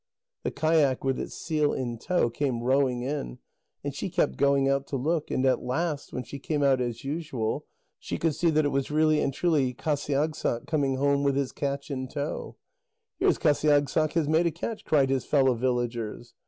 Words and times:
The 0.41 0.49
kayak 0.49 1.03
with 1.03 1.19
its 1.19 1.35
seal 1.35 1.73
in 1.73 1.99
tow 1.99 2.31
came 2.31 2.63
rowing 2.63 3.03
in, 3.03 3.37
and 3.83 3.93
she 3.93 4.09
kept 4.09 4.35
going 4.35 4.67
out 4.67 4.87
to 4.87 4.95
look, 4.95 5.29
and 5.29 5.45
at 5.45 5.61
last, 5.61 6.11
when 6.11 6.23
she 6.23 6.39
came 6.39 6.63
out 6.63 6.81
as 6.81 7.03
usual, 7.03 7.67
she 7.99 8.17
could 8.17 8.33
see 8.33 8.49
that 8.49 8.65
it 8.65 8.69
was 8.69 8.89
really 8.89 9.19
and 9.21 9.31
truly 9.31 9.75
Qasiagssaq, 9.75 10.65
coming 10.65 10.95
home 10.95 11.21
with 11.21 11.35
his 11.35 11.51
catch 11.51 11.91
in 11.91 12.07
tow. 12.07 12.55
"Here 13.19 13.27
is 13.27 13.37
Qasiagssaq 13.37 14.13
has 14.13 14.27
made 14.27 14.47
a 14.47 14.51
catch," 14.51 14.85
cried 14.85 15.11
his 15.11 15.23
fellow 15.23 15.53
villagers. 15.53 16.33